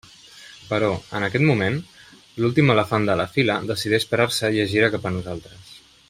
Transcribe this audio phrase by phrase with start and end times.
[0.69, 0.87] Però,
[1.19, 1.77] en aquest moment,
[2.45, 5.69] l'últim elefant de la fila decideix parar-se i es gira cap a nosaltres.